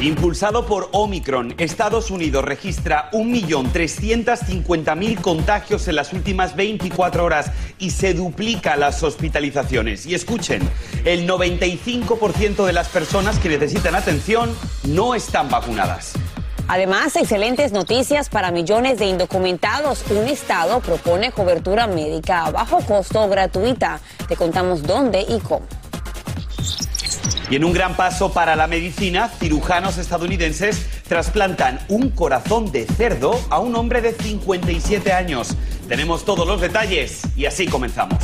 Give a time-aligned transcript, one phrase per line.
[0.00, 8.12] Impulsado por Omicron, Estados Unidos registra 1.350.000 contagios en las últimas 24 horas y se
[8.12, 10.04] duplica las hospitalizaciones.
[10.04, 10.68] Y escuchen,
[11.04, 14.52] el 95% de las personas que necesitan atención
[14.82, 16.14] no están vacunadas.
[16.66, 20.02] Además, excelentes noticias para millones de indocumentados.
[20.10, 24.00] Un estado propone cobertura médica a bajo costo gratuita.
[24.26, 25.66] Te contamos dónde y cómo.
[27.50, 33.38] Y en un gran paso para la medicina, cirujanos estadounidenses trasplantan un corazón de cerdo
[33.50, 35.54] a un hombre de 57 años.
[35.86, 38.18] Tenemos todos los detalles y así comenzamos.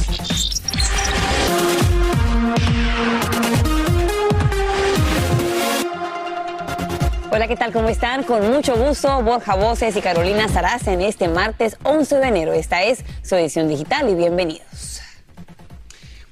[7.30, 7.72] Hola, ¿qué tal?
[7.72, 8.24] ¿Cómo están?
[8.24, 12.52] Con mucho gusto, Borja Voces y Carolina Saraz en este martes 11 de enero.
[12.54, 15.00] Esta es su edición digital y bienvenidos.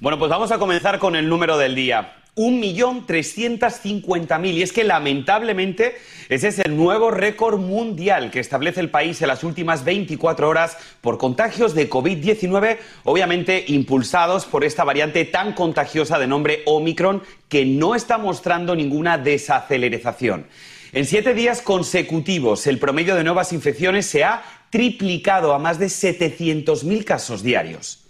[0.01, 2.18] Bueno, pues vamos a comenzar con el número del día.
[2.39, 4.55] 1.350.000.
[4.55, 9.29] Y es que lamentablemente ese es el nuevo récord mundial que establece el país en
[9.29, 16.19] las últimas 24 horas por contagios de COVID-19, obviamente impulsados por esta variante tan contagiosa
[16.19, 20.47] de nombre Omicron que no está mostrando ninguna desaceleración.
[20.93, 25.87] En siete días consecutivos, el promedio de nuevas infecciones se ha triplicado a más de
[25.87, 28.05] 700.000 casos diarios.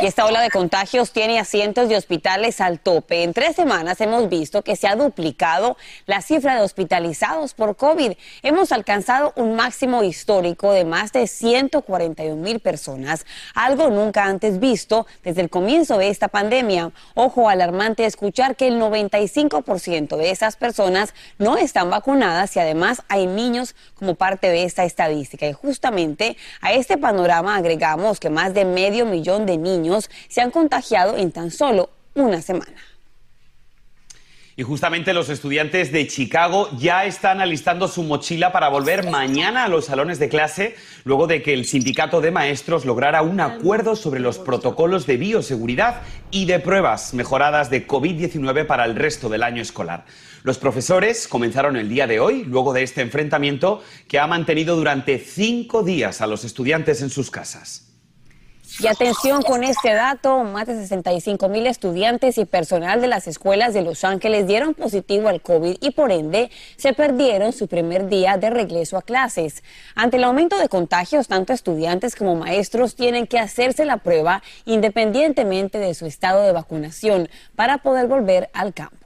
[0.00, 3.24] Y esta ola de contagios tiene asientos de hospitales al tope.
[3.24, 8.12] En tres semanas hemos visto que se ha duplicado la cifra de hospitalizados por COVID.
[8.44, 13.26] Hemos alcanzado un máximo histórico de más de 141 mil personas,
[13.56, 16.92] algo nunca antes visto desde el comienzo de esta pandemia.
[17.14, 23.26] Ojo, alarmante escuchar que el 95% de esas personas no están vacunadas y además hay
[23.26, 25.44] niños como parte de esta estadística.
[25.48, 29.87] Y justamente a este panorama agregamos que más de medio millón de niños
[30.28, 32.76] se han contagiado en tan solo una semana.
[34.58, 39.68] Y justamente los estudiantes de Chicago ya están alistando su mochila para volver mañana a
[39.68, 44.18] los salones de clase, luego de que el sindicato de maestros lograra un acuerdo sobre
[44.18, 49.62] los protocolos de bioseguridad y de pruebas mejoradas de COVID-19 para el resto del año
[49.62, 50.06] escolar.
[50.42, 55.20] Los profesores comenzaron el día de hoy, luego de este enfrentamiento que ha mantenido durante
[55.20, 57.87] cinco días a los estudiantes en sus casas.
[58.80, 63.74] Y atención con este dato, más de 65 mil estudiantes y personal de las escuelas
[63.74, 68.36] de Los Ángeles dieron positivo al COVID y por ende se perdieron su primer día
[68.36, 69.64] de regreso a clases.
[69.96, 75.78] Ante el aumento de contagios, tanto estudiantes como maestros tienen que hacerse la prueba independientemente
[75.78, 78.97] de su estado de vacunación para poder volver al campus.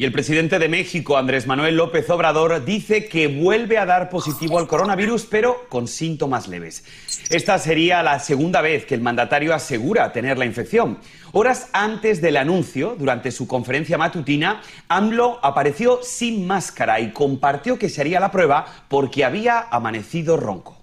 [0.00, 4.60] Y el presidente de México, Andrés Manuel López Obrador, dice que vuelve a dar positivo
[4.60, 6.84] al coronavirus, pero con síntomas leves.
[7.30, 10.98] Esta sería la segunda vez que el mandatario asegura tener la infección.
[11.32, 17.88] Horas antes del anuncio, durante su conferencia matutina, AMLO apareció sin máscara y compartió que
[17.88, 20.77] se haría la prueba porque había amanecido ronco.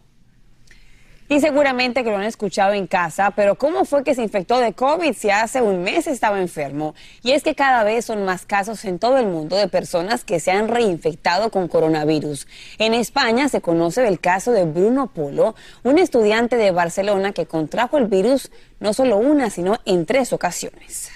[1.27, 4.73] Y seguramente que lo han escuchado en casa, pero ¿cómo fue que se infectó de
[4.73, 6.93] COVID si hace un mes estaba enfermo?
[7.23, 10.39] Y es que cada vez son más casos en todo el mundo de personas que
[10.39, 12.45] se han reinfectado con coronavirus.
[12.77, 17.97] En España se conoce el caso de Bruno Polo, un estudiante de Barcelona que contrajo
[17.97, 21.09] el virus no solo una, sino en tres ocasiones.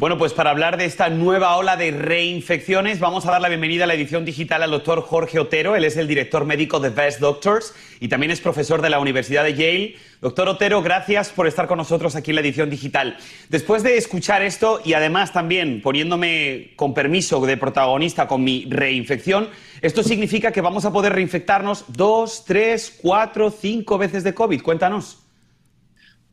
[0.00, 3.84] Bueno, pues para hablar de esta nueva ola de reinfecciones, vamos a dar la bienvenida
[3.84, 5.76] a la edición digital al doctor Jorge Otero.
[5.76, 9.44] Él es el director médico de Best Doctors y también es profesor de la Universidad
[9.44, 9.96] de Yale.
[10.22, 13.18] Doctor Otero, gracias por estar con nosotros aquí en la edición digital.
[13.50, 19.50] Después de escuchar esto y además también poniéndome con permiso de protagonista con mi reinfección,
[19.82, 24.62] esto significa que vamos a poder reinfectarnos dos, tres, cuatro, cinco veces de COVID.
[24.62, 25.18] Cuéntanos.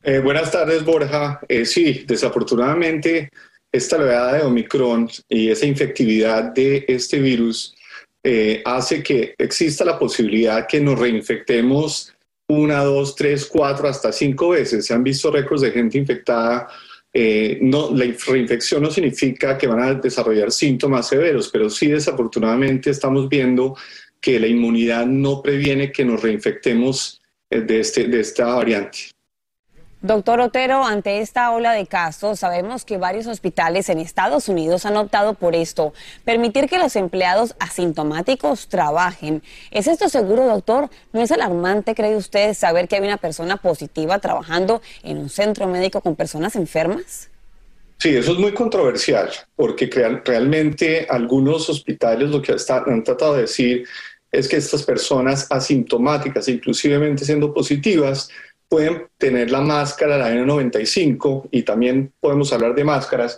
[0.04, 1.42] Eh, buenas tardes, Borja.
[1.50, 3.30] Eh, sí, desafortunadamente
[3.72, 7.76] esta oleada de Omicron y esa infectividad de este virus
[8.24, 12.14] eh, hace que exista la posibilidad que nos reinfectemos
[12.50, 14.86] una, dos, tres, cuatro, hasta cinco veces.
[14.86, 16.68] Se han visto récords de gente infectada.
[17.14, 22.90] Eh, no, la reinfección no significa que van a desarrollar síntomas severos, pero sí desafortunadamente
[22.90, 23.76] estamos viendo
[24.22, 29.17] que la inmunidad no previene que nos reinfectemos eh, de, este, de esta variante.
[30.08, 34.96] Doctor Otero, ante esta ola de casos, sabemos que varios hospitales en Estados Unidos han
[34.96, 35.94] optado por esto,
[36.24, 39.44] permitir que los empleados asintomáticos trabajen.
[39.70, 40.90] ¿Es esto seguro, doctor?
[41.12, 45.68] ¿No es alarmante, cree usted, saber que hay una persona positiva trabajando en un centro
[45.68, 47.30] médico con personas enfermas?
[47.98, 49.90] Sí, eso es muy controversial, porque
[50.24, 53.86] realmente algunos hospitales lo que han tratado de decir
[54.32, 58.30] es que estas personas asintomáticas, inclusivemente siendo positivas,
[58.70, 63.38] pueden tener la máscara, la N95, y también podemos hablar de máscaras.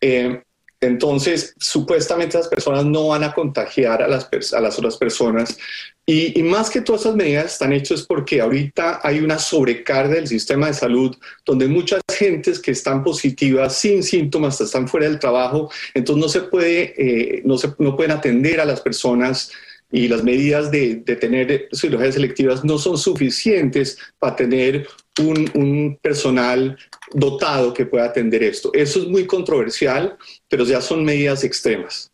[0.00, 0.42] Eh,
[0.82, 5.58] entonces, supuestamente las personas no van a contagiar a las, a las otras personas.
[6.06, 10.66] Y, más que todas esas medidas están hechas porque ahorita hay una sobrecarga del sistema
[10.66, 16.20] de salud donde muchas gentes que están positivas sin síntomas están fuera del trabajo, entonces
[16.20, 19.52] no se puede, eh, no, se, no pueden atender a las personas
[19.92, 24.86] y las medidas de, tener cirugías selectivas no son suficientes para tener
[25.18, 26.78] un, un, personal
[27.12, 28.70] dotado que pueda atender esto.
[28.72, 30.16] Eso es muy controversial,
[30.48, 32.10] pero ya son medidas extremas.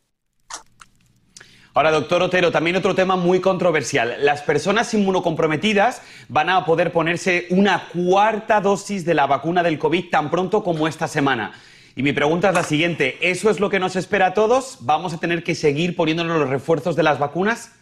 [1.77, 4.17] Ahora, doctor Otero, también otro tema muy controversial.
[4.21, 10.09] Las personas inmunocomprometidas van a poder ponerse una cuarta dosis de la vacuna del COVID
[10.09, 11.53] tan pronto como esta semana.
[11.99, 14.77] Y mi pregunta es la siguiente, ¿eso es lo que nos espera a todos?
[14.83, 17.73] ¿Vamos a tener que seguir poniéndonos los refuerzos de las vacunas?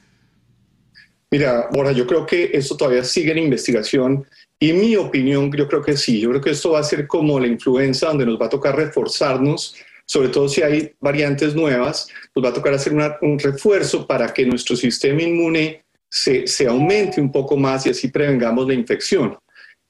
[1.33, 4.25] Mira, Borja, yo creo que esto todavía sigue en investigación
[4.61, 6.21] y mi opinión, yo creo que sí.
[6.21, 8.77] Yo creo que esto va a ser como la influenza, donde nos va a tocar
[8.77, 9.75] reforzarnos,
[10.07, 12.07] sobre todo si hay variantes nuevas,
[12.37, 17.21] nos va a tocar hacer un refuerzo para que nuestro sistema inmune se, se aumente
[17.21, 19.37] un poco más y así prevengamos la infección.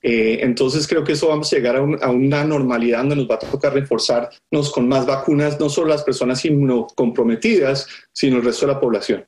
[0.07, 3.39] Eh, entonces creo que eso vamos a llegar a, una normalidad donde nos va a
[3.39, 8.81] tocar reforzarnos con más vacunas, no solo las personas inmunocomprometidas, sino el resto de la
[8.81, 9.25] población.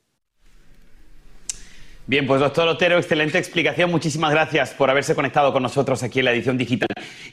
[2.06, 3.90] Bien, pues doctor Otero, excelente explicación.
[3.90, 6.88] Muchísimas gracias por haberse conectado con nosotros aquí en la edición digital.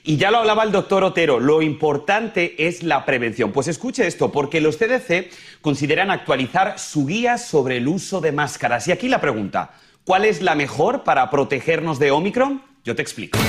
[0.05, 3.51] Y ya lo hablaba el doctor Otero, lo importante es la prevención.
[3.51, 5.29] Pues escuche esto, porque los CDC
[5.61, 8.87] consideran actualizar su guía sobre el uso de máscaras.
[8.87, 9.73] Y aquí la pregunta,
[10.05, 12.72] ¿cuál es la mejor para protegernos de Omicron?
[12.83, 13.39] Yo te explico.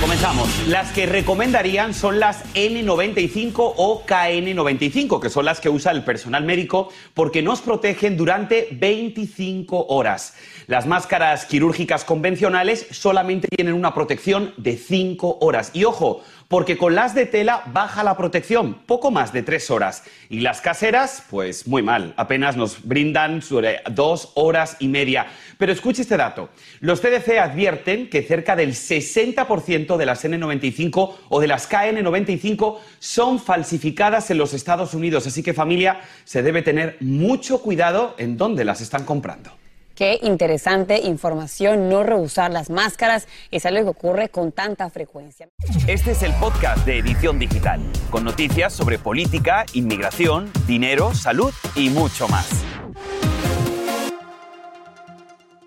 [0.00, 0.66] Comenzamos.
[0.66, 6.42] Las que recomendarían son las N95 o KN95, que son las que usa el personal
[6.44, 10.34] médico porque nos protegen durante 25 horas.
[10.66, 15.70] Las máscaras quirúrgicas convencionales solamente tienen una protección de 5 horas.
[15.72, 20.02] Y ojo, porque con las de tela baja la protección, poco más de tres horas.
[20.30, 25.26] Y las caseras, pues muy mal, apenas nos brindan sobre dos horas y media.
[25.58, 26.48] Pero escuche este dato.
[26.80, 33.38] Los CDC advierten que cerca del 60% de las N95 o de las KN95 son
[33.38, 35.26] falsificadas en los Estados Unidos.
[35.26, 39.52] Así que familia, se debe tener mucho cuidado en dónde las están comprando.
[39.98, 45.48] Qué interesante información, no rehusar las máscaras, es algo que ocurre con tanta frecuencia.
[45.88, 51.90] Este es el podcast de Edición Digital, con noticias sobre política, inmigración, dinero, salud y
[51.90, 52.48] mucho más.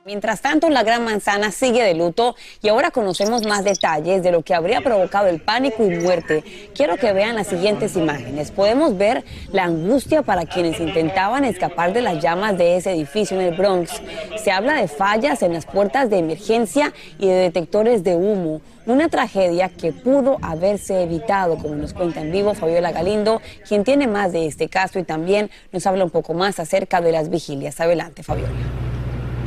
[0.03, 4.41] Mientras tanto, la Gran Manzana sigue de luto y ahora conocemos más detalles de lo
[4.41, 6.43] que habría provocado el pánico y muerte.
[6.73, 8.49] Quiero que vean las siguientes imágenes.
[8.49, 13.45] Podemos ver la angustia para quienes intentaban escapar de las llamas de ese edificio en
[13.45, 14.01] el Bronx.
[14.43, 18.61] Se habla de fallas en las puertas de emergencia y de detectores de humo.
[18.87, 24.07] Una tragedia que pudo haberse evitado, como nos cuenta en vivo Fabiola Galindo, quien tiene
[24.07, 27.79] más de este caso y también nos habla un poco más acerca de las vigilias.
[27.79, 28.90] Adelante, Fabiola.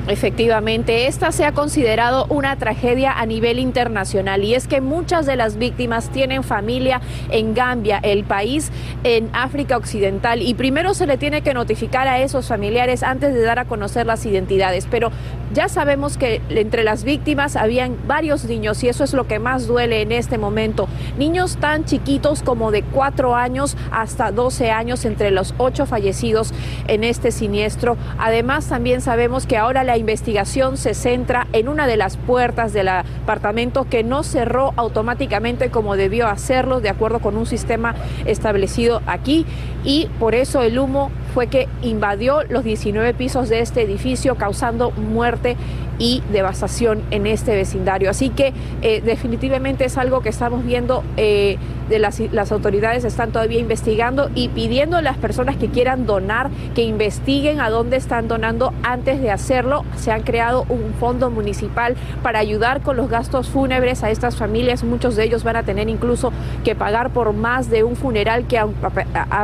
[0.06, 5.34] Efectivamente, esta se ha considerado una tragedia a nivel internacional y es que muchas de
[5.34, 8.70] las víctimas tienen familia en Gambia, el país
[9.03, 13.41] en África Occidental, y primero se le tiene que notificar a esos familiares antes de
[13.41, 14.87] dar a conocer las identidades.
[14.91, 15.11] Pero
[15.55, 19.67] ya sabemos que entre las víctimas habían varios niños y eso es lo que más
[19.67, 20.87] duele en este momento.
[21.17, 26.53] Niños tan chiquitos como de 4 años hasta 12 años entre los ocho fallecidos
[26.89, 27.96] en este siniestro.
[28.19, 32.72] Además, también sabemos que ahora la la investigación se centra en una de las puertas
[32.72, 37.94] del apartamento que no cerró automáticamente como debió hacerlo de acuerdo con un sistema
[38.27, 39.46] establecido aquí
[39.84, 44.93] y por eso el humo fue que invadió los 19 pisos de este edificio causando
[44.93, 45.56] muerte
[45.98, 48.10] y devastación en este vecindario.
[48.10, 53.31] Así que eh, definitivamente es algo que estamos viendo, eh, de las, las autoridades están
[53.31, 58.26] todavía investigando y pidiendo a las personas que quieran donar que investiguen a dónde están
[58.26, 59.84] donando antes de hacerlo.
[59.96, 64.82] Se han creado un fondo municipal para ayudar con los gastos fúnebres a estas familias.
[64.82, 66.32] Muchos de ellos van a tener incluso
[66.64, 68.67] que pagar por más de un funeral que a,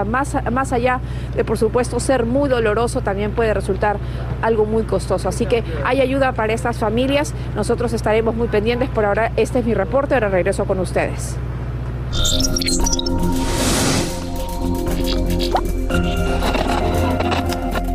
[0.05, 1.01] más, más allá
[1.37, 3.97] de, por supuesto, supuesto ser muy doloroso también puede resultar
[4.43, 5.31] algo muy costoso.
[5.31, 7.33] Así que hay ayuda para estas familias.
[7.57, 8.91] Nosotros estaremos muy pendientes.
[8.91, 10.13] Por ahora, este es mi reporte.
[10.13, 11.37] Ahora regreso con ustedes.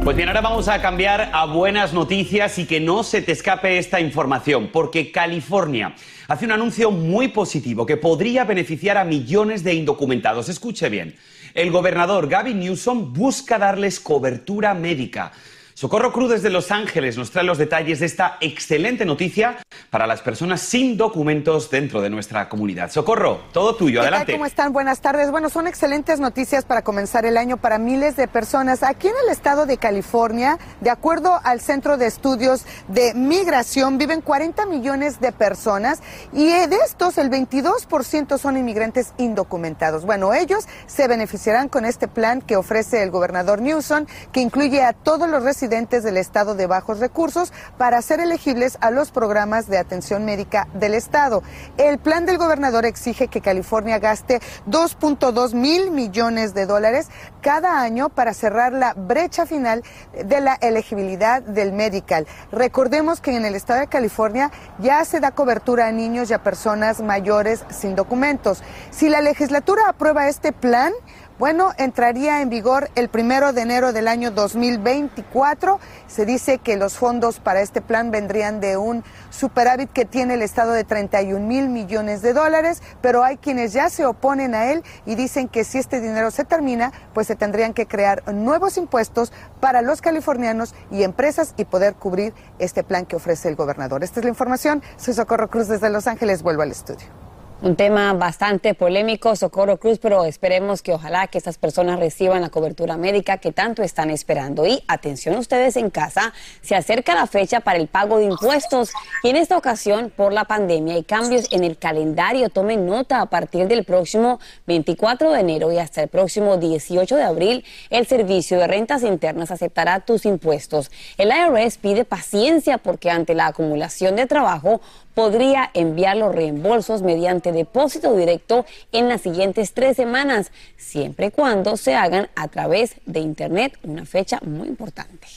[0.06, 3.80] Pues bien, ahora vamos a cambiar a buenas noticias y que no se te escape
[3.80, 5.96] esta información, porque California
[6.28, 10.48] hace un anuncio muy positivo que podría beneficiar a millones de indocumentados.
[10.48, 11.16] Escuche bien,
[11.56, 15.32] el gobernador Gavin Newsom busca darles cobertura médica.
[15.78, 19.58] Socorro Cruz desde Los Ángeles nos trae los detalles de esta excelente noticia
[19.90, 22.90] para las personas sin documentos dentro de nuestra comunidad.
[22.92, 24.32] Socorro, todo tuyo, adelante.
[24.32, 24.72] ¿Cómo están?
[24.72, 25.32] Buenas tardes.
[25.32, 28.84] Bueno, son excelentes noticias para comenzar el año para miles de personas.
[28.84, 34.22] Aquí en el estado de California, de acuerdo al Centro de Estudios de Migración, viven
[34.22, 36.00] 40 millones de personas
[36.32, 40.06] y de estos el 22% son inmigrantes indocumentados.
[40.06, 44.94] Bueno, ellos se beneficiarán con este plan que ofrece el gobernador Newsom, que incluye a
[44.94, 50.24] todos los del estado de bajos recursos para ser elegibles a los programas de atención
[50.24, 51.42] médica del estado.
[51.78, 57.10] El plan del gobernador exige que California gaste 2.2 mil millones de dólares
[57.42, 62.28] cada año para cerrar la brecha final de la elegibilidad del medical.
[62.52, 66.44] Recordemos que en el estado de California ya se da cobertura a niños y a
[66.44, 68.62] personas mayores sin documentos.
[68.92, 70.94] Si la legislatura aprueba este plan,
[71.38, 75.82] bueno, entraría en vigor el primero de enero del año 2024.
[76.08, 80.42] Se dice que los fondos para este plan vendrían de un superávit que tiene el
[80.42, 84.82] Estado de 31 mil millones de dólares, pero hay quienes ya se oponen a él
[85.06, 89.34] y dicen que si este dinero se termina, pues se tendrían que crear nuevos impuestos
[89.60, 94.06] para los californianos y empresas y poder cubrir este plan que ofrece el gobernador.
[94.06, 94.82] Esta es la información.
[94.96, 96.44] Soy Socorro Cruz desde Los Ángeles.
[96.44, 97.25] Vuelvo al estudio.
[97.62, 102.50] Un tema bastante polémico, Socorro Cruz, pero esperemos que ojalá que estas personas reciban la
[102.50, 104.68] cobertura médica que tanto están esperando.
[104.68, 108.92] Y atención ustedes en casa, se acerca la fecha para el pago de impuestos
[109.24, 112.50] y en esta ocasión por la pandemia hay cambios en el calendario.
[112.50, 117.24] Tomen nota, a partir del próximo 24 de enero y hasta el próximo 18 de
[117.24, 120.92] abril, el Servicio de Rentas Internas aceptará tus impuestos.
[121.18, 124.82] El IRS pide paciencia porque ante la acumulación de trabajo
[125.16, 131.78] podría enviar los reembolsos mediante depósito directo en las siguientes tres semanas, siempre y cuando
[131.78, 135.28] se hagan a través de Internet, una fecha muy importante.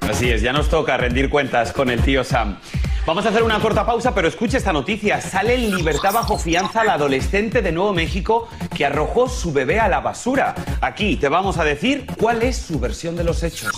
[0.00, 2.58] Así es, ya nos toca rendir cuentas con el tío Sam.
[3.08, 5.18] Vamos a hacer una corta pausa, pero escuche esta noticia.
[5.22, 9.88] Sale en libertad bajo fianza la adolescente de Nuevo México que arrojó su bebé a
[9.88, 10.54] la basura.
[10.82, 13.72] Aquí te vamos a decir cuál es su versión de los hechos.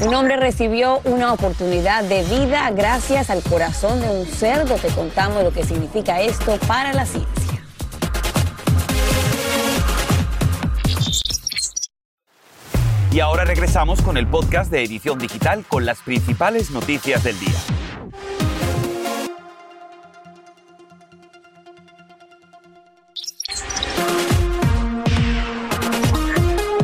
[0.00, 4.74] Un hombre recibió una oportunidad de vida gracias al corazón de un cerdo.
[4.74, 7.57] Te contamos lo que significa esto para la ciencia.
[13.10, 17.58] Y ahora regresamos con el podcast de Edición Digital con las principales noticias del día.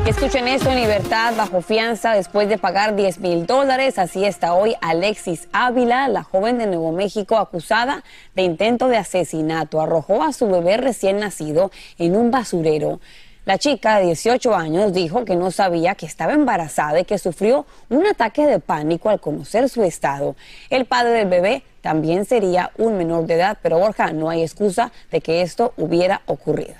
[0.07, 3.99] Escuchen esto en libertad bajo fianza después de pagar 10 mil dólares.
[3.99, 8.03] Así está hoy Alexis Ávila, la joven de Nuevo México acusada
[8.35, 9.83] de intento de asesinato.
[9.83, 13.01] Arrojó a su bebé recién nacido en un basurero.
[13.45, 17.67] La chica de 18 años dijo que no sabía que estaba embarazada y que sufrió
[17.91, 20.35] un ataque de pánico al conocer su estado.
[20.71, 24.93] El padre del bebé también sería un menor de edad, pero Borja, no hay excusa
[25.11, 26.75] de que esto hubiera ocurrido.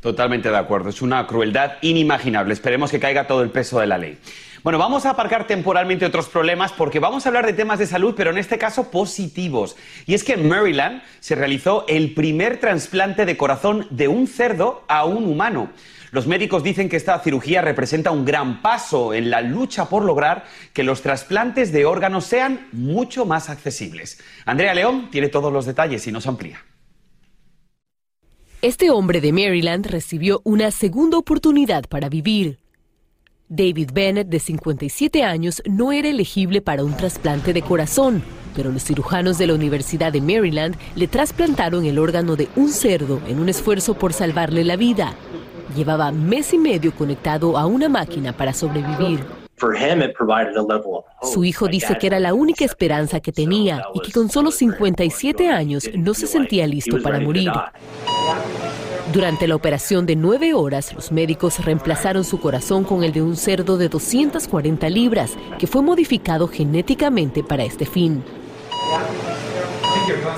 [0.00, 2.52] Totalmente de acuerdo, es una crueldad inimaginable.
[2.54, 4.18] Esperemos que caiga todo el peso de la ley.
[4.62, 8.14] Bueno, vamos a aparcar temporalmente otros problemas porque vamos a hablar de temas de salud,
[8.16, 9.76] pero en este caso positivos.
[10.06, 14.84] Y es que en Maryland se realizó el primer trasplante de corazón de un cerdo
[14.86, 15.70] a un humano.
[16.12, 20.44] Los médicos dicen que esta cirugía representa un gran paso en la lucha por lograr
[20.72, 24.20] que los trasplantes de órganos sean mucho más accesibles.
[24.46, 26.60] Andrea León tiene todos los detalles y nos amplía.
[28.60, 32.61] Este hombre de Maryland recibió una segunda oportunidad para vivir.
[33.54, 38.22] David Bennett, de 57 años, no era elegible para un trasplante de corazón,
[38.56, 43.20] pero los cirujanos de la Universidad de Maryland le trasplantaron el órgano de un cerdo
[43.28, 45.12] en un esfuerzo por salvarle la vida.
[45.76, 49.20] Llevaba mes y medio conectado a una máquina para sobrevivir.
[51.22, 55.50] Su hijo dice que era la única esperanza que tenía y que con solo 57
[55.50, 57.52] años no se sentía listo para morir.
[59.12, 63.36] Durante la operación de nueve horas, los médicos reemplazaron su corazón con el de un
[63.36, 68.24] cerdo de 240 libras, que fue modificado genéticamente para este fin.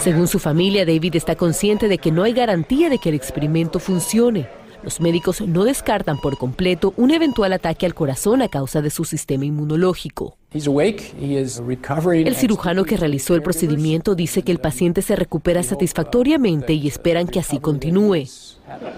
[0.00, 3.78] Según su familia, David está consciente de que no hay garantía de que el experimento
[3.78, 4.49] funcione.
[4.83, 9.04] Los médicos no descartan por completo un eventual ataque al corazón a causa de su
[9.04, 10.37] sistema inmunológico.
[10.55, 17.27] El cirujano que realizó el procedimiento dice que el paciente se recupera satisfactoriamente y esperan
[17.27, 18.29] que así continúe.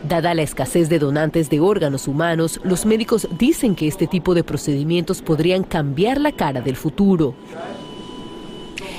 [0.06, 4.44] Dada la escasez de donantes de órganos humanos, los médicos dicen que este tipo de
[4.44, 7.34] procedimientos podrían cambiar la cara del futuro.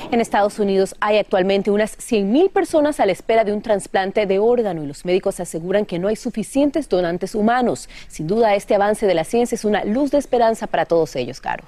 [0.10, 4.40] En Estados Unidos hay actualmente unas 100.000 personas a la espera de un trasplante de
[4.40, 7.88] órgano y los médicos aseguran que no hay suficientes donantes humanos.
[8.08, 11.40] Sin duda, este avance de la ciencia es una luz de esperanza para todos ellos,
[11.40, 11.66] Caro.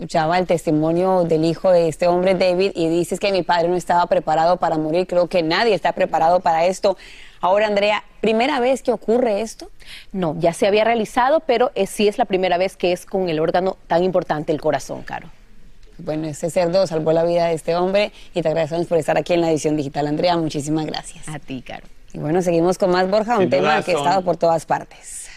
[0.00, 3.76] Escuchaba el testimonio del hijo de este hombre, David, y dices que mi padre no
[3.76, 5.06] estaba preparado para morir.
[5.06, 6.96] Creo que nadie está preparado para esto.
[7.42, 9.68] Ahora, Andrea, ¿primera vez que ocurre esto?
[10.10, 13.40] No, ya se había realizado, pero sí es la primera vez que es con el
[13.40, 15.28] órgano tan importante, el corazón, Caro.
[15.98, 19.34] Bueno, ese cerdo salvó la vida de este hombre y te agradecemos por estar aquí
[19.34, 20.06] en la edición digital.
[20.06, 21.28] Andrea, muchísimas gracias.
[21.28, 21.86] A ti, Caro.
[22.14, 25.28] Y bueno, seguimos con más, Borja, un tema que ha estado por todas partes.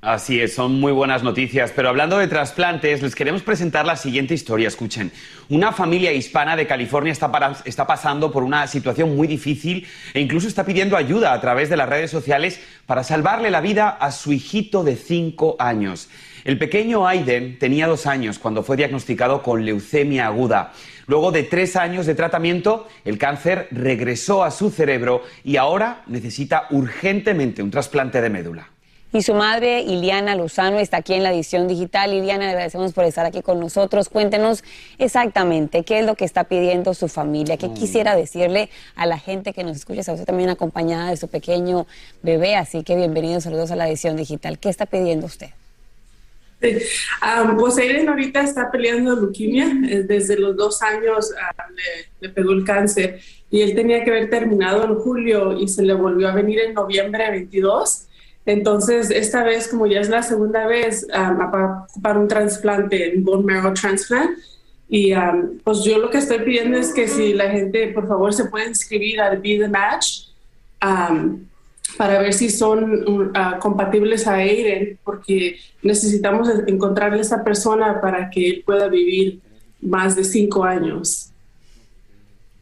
[0.00, 1.72] Así es, son muy buenas noticias.
[1.74, 4.68] Pero hablando de trasplantes, les queremos presentar la siguiente historia.
[4.68, 5.10] Escuchen,
[5.48, 10.64] una familia hispana de California está, pasando por una situación muy difícil e incluso está
[10.64, 14.84] pidiendo ayuda a través de las redes sociales para salvarle la vida a su hijito
[14.84, 16.08] de cinco años.
[16.44, 20.74] El pequeño Aiden tenía dos años cuando fue diagnosticado con leucemia aguda.
[21.08, 26.68] Luego de tres años de tratamiento, el cáncer regresó a su cerebro y ahora necesita
[26.70, 28.68] urgentemente un trasplante de médula.
[29.10, 32.12] Y su madre, Iliana Luzano, está aquí en la edición digital.
[32.12, 34.10] Iliana, le agradecemos por estar aquí con nosotros.
[34.10, 34.62] Cuéntenos
[34.98, 37.74] exactamente qué es lo que está pidiendo su familia, qué mm.
[37.74, 41.86] quisiera decirle a la gente que nos escucha, a usted también acompañada de su pequeño
[42.22, 42.54] bebé.
[42.56, 44.58] Así que bienvenidos, saludos a la edición digital.
[44.58, 45.48] ¿Qué está pidiendo usted?
[46.60, 49.72] pues Aiden ahorita está peleando leucemia.
[49.88, 51.32] Eh, desde los dos años
[52.20, 55.94] le, pegó el cáncer y él tenía que haber terminado en julio y se le
[55.94, 58.08] volvió a venir en noviembre 22
[58.48, 61.50] entonces, esta vez, como ya es la segunda vez, um,
[62.00, 64.38] para, un trasplante, un bone marrow transplant.
[64.88, 68.32] Y um, pues yo lo que estoy pidiendo es que si la gente, por favor,
[68.32, 70.28] se puede inscribir al Be the Match
[70.82, 71.44] um,
[71.98, 78.30] para ver si son uh, compatibles a Aiden, porque necesitamos encontrarle a esa persona para
[78.30, 79.40] que él pueda vivir
[79.82, 81.32] más de cinco años.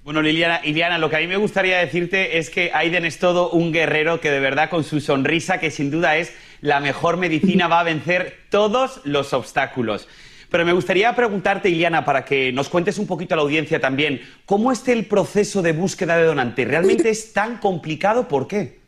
[0.07, 3.51] Bueno, Liliana, Liliana, lo que a mí me gustaría decirte es que Aiden es todo
[3.51, 7.67] un guerrero que de verdad con su sonrisa, que sin duda es la mejor medicina,
[7.67, 10.07] va a vencer todos los obstáculos.
[10.49, 14.21] Pero me gustaría preguntarte, Liliana, para que nos cuentes un poquito a la audiencia también,
[14.45, 16.65] ¿cómo es el proceso de búsqueda de donante?
[16.65, 18.29] ¿Realmente es tan complicado?
[18.29, 18.79] ¿Por qué?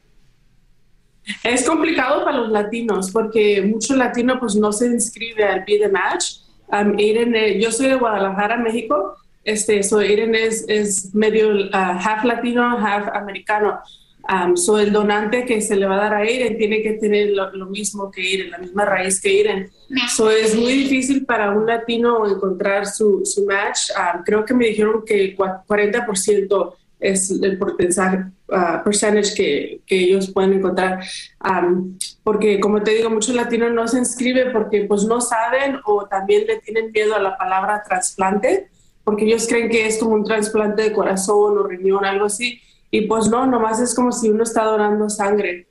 [1.42, 5.88] Es complicado para los latinos porque muchos latinos pues no se inscribe al Be The
[5.88, 6.42] Match.
[6.68, 9.16] Um, yo soy de Guadalajara, México,
[9.48, 13.80] este, so Aiden es, es medio uh, half latino, half americano.
[14.28, 17.30] Um, so el donante que se le va a dar a Aiden tiene que tener
[17.30, 19.70] lo, mismo que Aiden, la misma raíz que Aiden.
[20.14, 23.90] So es muy difícil para un latino encontrar su, su match.
[23.96, 30.30] Um, creo que me dijeron que 40% es el porcentaje uh, percentage que, que, ellos
[30.30, 31.02] pueden encontrar.
[31.42, 36.06] Um, porque como te digo, muchos latinos no se inscriben porque pues no saben o
[36.06, 38.68] también le tienen miedo a la palabra trasplante
[39.08, 42.60] porque ellos creen que es como un trasplante de corazón o riñón, algo así.
[42.90, 45.66] Y pues no, nomás es como si uno está donando sangre.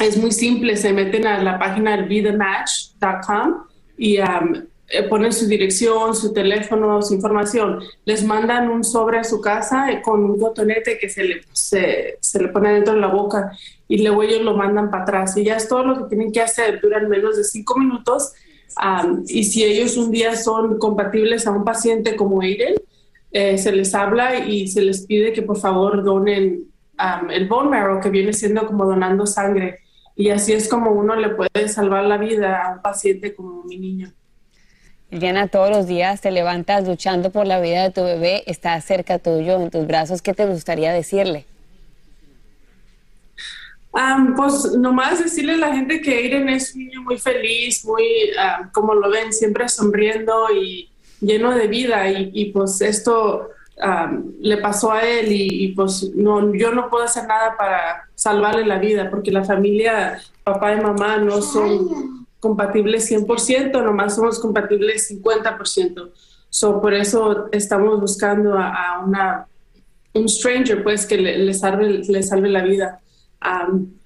[0.00, 3.64] es muy simple, se meten a la página bethematch.com
[3.98, 7.80] y eh, ponen su dirección, su teléfono, su información.
[8.06, 12.16] Les mandan un sobre a su casa eh, con un botonete que se le, se,
[12.22, 13.52] se le pone dentro de la boca
[13.86, 15.36] y luego ellos lo mandan para atrás.
[15.36, 16.80] Y ya es todo lo que tienen que hacer.
[16.80, 18.32] Duran menos de cinco minutos
[19.26, 22.74] y si ellos un día son compatibles a un paciente como Aiden,
[23.30, 26.64] eh, se les habla y se les pide que por favor donen
[27.30, 29.80] el bone marrow, que viene siendo como donando sangre.
[30.16, 33.78] Y así es como uno le puede salvar la vida a un paciente como mi
[33.78, 34.12] niño.
[35.10, 39.18] Diana, todos los días te levantas luchando por la vida de tu bebé, está cerca
[39.18, 40.20] tuyo, en tus brazos.
[40.20, 41.46] ¿Qué te gustaría decirle?
[44.36, 48.04] Pues nomás decirle a la gente que Aiden es un niño muy feliz, muy,
[48.72, 53.50] como lo ven, siempre sonriendo y lleno de vida y, pues esto
[54.40, 58.78] le pasó a él y, pues no, yo no puedo hacer nada para salvarle la
[58.78, 66.10] vida porque la familia, papá y mamá no son compatibles 100%, nomás somos compatibles 50%.
[66.50, 69.46] So, por eso estamos buscando a, una,
[70.14, 73.00] un stranger pues que le, salve, le salve la vida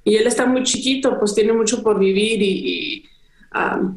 [0.04, 3.04] y él está muy chiquito, pues tiene mucho por vivir y,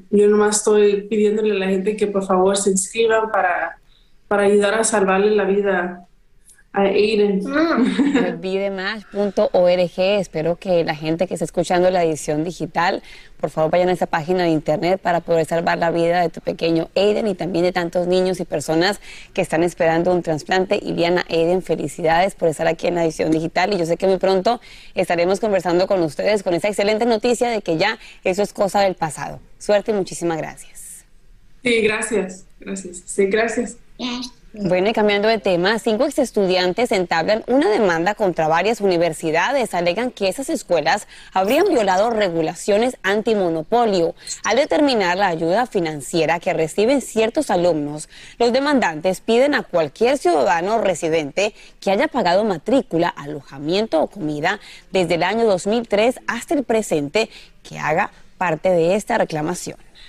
[0.10, 3.80] yo nomás estoy pidiéndole a la gente que por favor se inscriban para,
[4.28, 6.06] para ayudar a salvarle la vida
[6.75, 7.41] a Aiden.
[8.33, 9.91] Olvidemas.org.
[9.97, 13.01] Espero que la gente que está escuchando la edición digital,
[13.39, 16.41] por favor vayan a esa página de internet para poder salvar la vida de tu
[16.41, 18.99] pequeño Aiden y también de tantos niños y personas
[19.33, 20.79] que están esperando un trasplante.
[20.81, 24.17] Iliana Aiden, felicidades por estar aquí en la edición digital y yo sé que muy
[24.17, 24.59] pronto
[24.93, 28.95] estaremos conversando con ustedes con esa excelente noticia de que ya eso es cosa del
[28.95, 29.39] pasado.
[29.57, 31.05] Suerte y muchísimas gracias.
[31.63, 32.45] Sí, gracias.
[32.59, 33.03] Gracias.
[33.05, 33.77] Sí, gracias.
[34.58, 39.74] Bueno, y cambiando de tema, cinco ex estudiantes entablan una demanda contra varias universidades.
[39.74, 44.15] Alegan que esas escuelas habrían violado regulaciones antimonopolio.
[44.46, 48.08] Al determinar la ayuda financiera que reciben ciertos alumnos,
[48.39, 55.15] los demandantes piden a cualquier ciudadano residente que haya pagado matrícula, alojamiento o comida desde
[55.15, 57.30] el año 2003 hasta el presente
[57.62, 59.85] que haga parte de esta reclamación.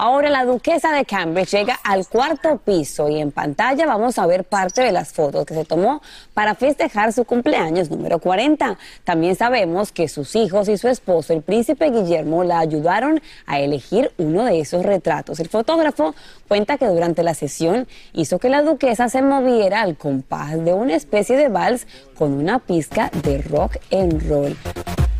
[0.00, 4.44] Ahora la duquesa de Cambridge llega al cuarto piso y en pantalla vamos a ver
[4.44, 6.00] parte de las fotos que se tomó
[6.34, 8.78] para festejar su cumpleaños número 40.
[9.02, 14.12] También sabemos que sus hijos y su esposo, el príncipe Guillermo, la ayudaron a elegir
[14.18, 15.40] uno de esos retratos.
[15.40, 16.14] El fotógrafo
[16.46, 20.94] cuenta que durante la sesión hizo que la duquesa se moviera al compás de una
[20.94, 24.56] especie de vals con una pizca de rock and roll.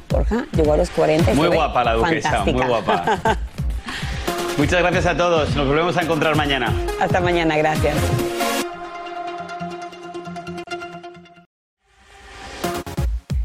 [0.08, 2.56] Borja llegó a los 40 y Muy guapa la duquesa, fantástica.
[2.58, 3.38] muy guapa.
[4.58, 5.54] Muchas gracias a todos.
[5.54, 6.74] Nos volvemos a encontrar mañana.
[7.00, 7.96] Hasta mañana, gracias.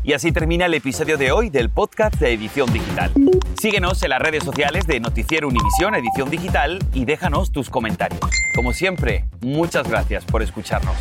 [0.03, 3.11] Y así termina el episodio de hoy del podcast de Edición Digital.
[3.61, 8.19] Síguenos en las redes sociales de Noticiero Univisión Edición Digital y déjanos tus comentarios.
[8.55, 10.97] Como siempre, muchas gracias por escucharnos.